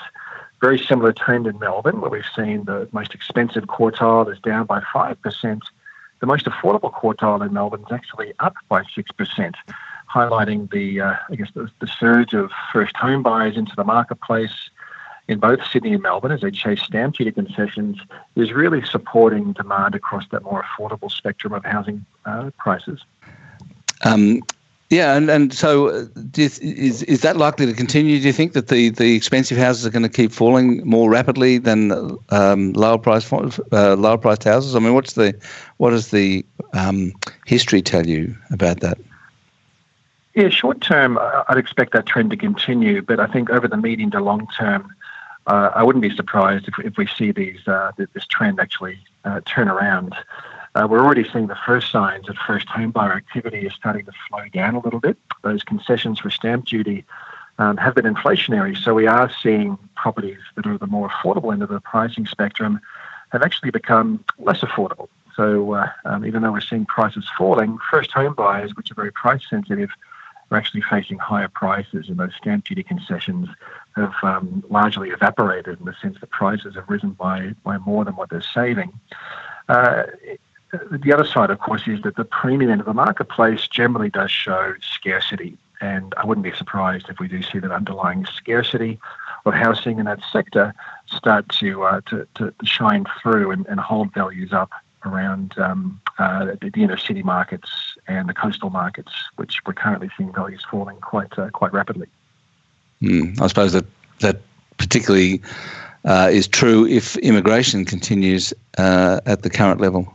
[0.61, 4.79] Very similar trend in Melbourne, where we've seen the most expensive quartile is down by
[4.79, 5.61] 5%.
[6.21, 9.53] The most affordable quartile in Melbourne is actually up by 6%.
[10.13, 14.69] Highlighting the, uh, I guess, the, the surge of first home buyers into the marketplace
[15.27, 17.97] in both Sydney and Melbourne as they chase stamp duty concessions
[18.35, 23.03] is really supporting demand across that more affordable spectrum of housing uh, prices.
[24.03, 24.41] Um,
[24.89, 26.05] yeah, and, and so uh,
[26.37, 28.19] is is that likely to continue?
[28.19, 31.57] Do you think that the, the expensive houses are going to keep falling more rapidly
[31.57, 31.91] than
[32.29, 34.75] um, lower price uh, lower priced houses?
[34.75, 35.33] I mean, what's the
[35.77, 37.13] what does the um,
[37.47, 38.99] history tell you about that?
[40.35, 44.09] Yeah, short term, I'd expect that trend to continue, but I think over the medium
[44.11, 44.91] to long term,
[45.45, 49.41] uh, I wouldn't be surprised if, if we see these uh, this trend actually uh,
[49.45, 50.15] turn around.
[50.73, 54.11] Uh, we're already seeing the first signs that first home buyer activity is starting to
[54.27, 55.17] slow down a little bit.
[55.43, 57.05] Those concessions for stamp duty
[57.59, 61.61] um, have been inflationary, so we are seeing properties that are the more affordable end
[61.61, 62.79] of the pricing spectrum
[63.31, 65.09] have actually become less affordable.
[65.35, 69.11] So uh, um, even though we're seeing prices falling, first home buyers, which are very
[69.11, 69.91] price sensitive,
[70.53, 73.49] are actually facing higher prices, and those stamp duty concessions
[73.95, 78.15] have um, largely evaporated in the sense that prices have risen by, by more than
[78.15, 78.91] what they're saving.
[79.67, 80.03] Uh,
[80.91, 84.31] the other side, of course, is that the premium end of the marketplace generally does
[84.31, 85.57] show scarcity.
[85.81, 88.99] And I wouldn't be surprised if we do see that underlying scarcity
[89.45, 90.73] of housing in that sector
[91.07, 94.71] start to uh, to, to, shine through and, and hold values up
[95.05, 100.33] around um, uh, the, inner city markets and the coastal markets, which we're currently seeing
[100.33, 102.07] values falling quite uh, quite rapidly.
[103.01, 103.85] Mm, I suppose that
[104.19, 104.41] that
[104.77, 105.41] particularly
[106.05, 110.13] uh, is true if immigration continues uh, at the current level.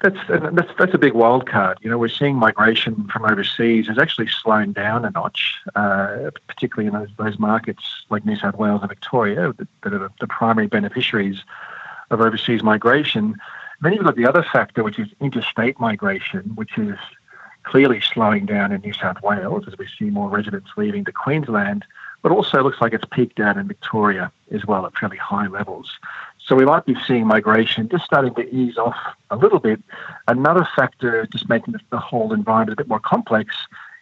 [0.00, 1.78] That's, that's that's a big wild card.
[1.82, 6.86] You know, we're seeing migration from overseas is actually slowing down a notch, uh, particularly
[6.86, 10.68] in those, those markets like New South Wales and Victoria that, that are the primary
[10.68, 11.42] beneficiaries
[12.10, 13.34] of overseas migration.
[13.80, 16.96] Then you've got the other factor, which is interstate migration, which is
[17.62, 21.84] clearly slowing down in New South Wales as we see more residents leaving to Queensland,
[22.22, 25.98] but also looks like it's peaked out in Victoria as well at fairly high levels.
[26.44, 28.96] So we might be seeing migration just starting to ease off
[29.30, 29.80] a little bit.
[30.26, 33.54] Another factor, just making the whole environment a bit more complex,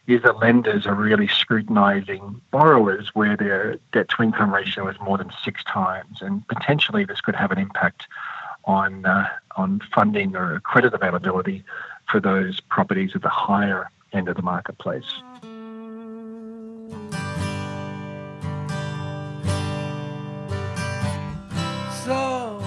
[0.06, 5.18] is that lenders are really scrutinizing borrowers where their debt to income ratio is more
[5.18, 6.18] than six times.
[6.20, 8.06] And potentially this could have an impact
[8.66, 11.62] on, uh, on funding or credit availability
[12.10, 15.04] for those properties at the higher end of the marketplace.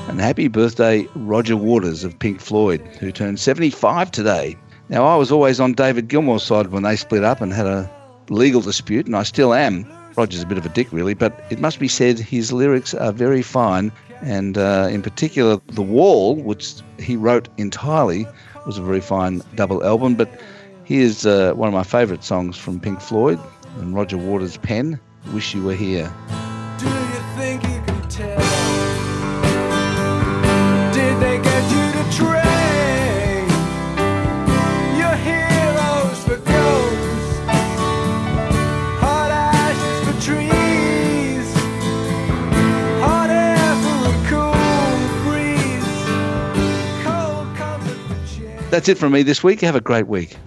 [0.09, 4.57] And happy birthday, Roger Waters of Pink Floyd, who turned 75 today.
[4.89, 7.89] Now, I was always on David Gilmour's side when they split up and had a
[8.29, 9.85] legal dispute, and I still am.
[10.17, 13.13] Roger's a bit of a dick, really, but it must be said his lyrics are
[13.13, 13.91] very fine,
[14.21, 18.27] and uh, in particular, The Wall, which he wrote entirely,
[18.65, 20.15] was a very fine double album.
[20.15, 20.29] But
[20.83, 23.39] here's uh, one of my favourite songs from Pink Floyd
[23.77, 24.99] and Roger Waters' pen,
[25.33, 26.11] Wish You Were Here.
[48.79, 49.59] That's it from me this week.
[49.59, 50.37] Have a great week.